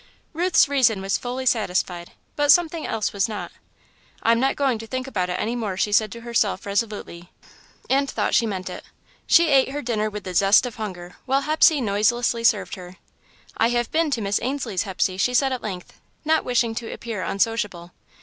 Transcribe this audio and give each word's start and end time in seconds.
Ruth's 0.33 0.67
reason 0.67 0.99
was 0.99 1.19
fully 1.19 1.45
satisfied, 1.45 2.13
but 2.35 2.51
something 2.51 2.87
else 2.87 3.13
was 3.13 3.29
not. 3.29 3.51
"I'm 4.23 4.39
not 4.39 4.55
going 4.55 4.79
to 4.79 4.87
think 4.87 5.05
about 5.05 5.29
it 5.29 5.33
any 5.39 5.55
more," 5.55 5.77
she 5.77 5.91
said 5.91 6.11
to 6.13 6.21
herself, 6.21 6.65
resolutely, 6.65 7.29
and 7.87 8.09
thought 8.09 8.33
she 8.33 8.47
meant 8.47 8.67
it. 8.67 8.83
She 9.27 9.49
ate 9.49 9.69
her 9.69 9.83
dinner 9.83 10.09
with 10.09 10.23
the 10.23 10.33
zest 10.33 10.65
of 10.65 10.77
hunger, 10.77 11.17
while 11.27 11.41
Hepsey 11.41 11.81
noiselessly 11.81 12.43
served 12.43 12.73
her. 12.73 12.95
"I 13.57 13.69
have 13.69 13.91
been 13.91 14.09
to 14.09 14.21
Miss 14.21 14.39
Ainslie's, 14.41 14.85
Hepsey," 14.85 15.17
she 15.17 15.35
said 15.35 15.53
at 15.53 15.61
length, 15.61 16.01
not 16.25 16.43
wishing 16.43 16.73
to 16.73 16.91
appear 16.91 17.21
unsociable. 17.21 17.91